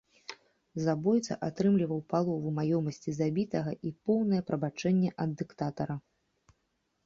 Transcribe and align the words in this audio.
Забойца 0.85 1.37
атрымліваў 1.47 1.99
палову 2.15 2.49
маёмасці 2.57 3.15
забітага 3.19 3.71
і 3.91 3.95
поўнае 4.09 4.41
прабачэнне 4.51 5.09
ад 5.27 5.31
дыктатара. 5.43 5.95